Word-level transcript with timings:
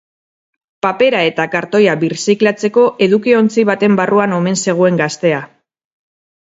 Papera 0.85 1.19
eta 1.31 1.45
kartoia 1.57 1.95
birziklatzeko 2.05 2.87
edukiontzi 3.09 3.67
baten 3.73 4.01
barruan 4.03 4.37
omen 4.41 4.63
zegoen 4.67 5.03
gaztea. 5.05 5.49